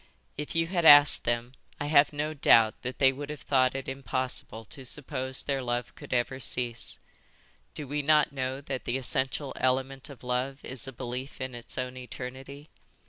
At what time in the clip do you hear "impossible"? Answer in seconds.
3.87-4.65